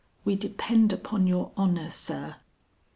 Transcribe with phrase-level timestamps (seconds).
[0.25, 2.37] We depend upon your honor, sir."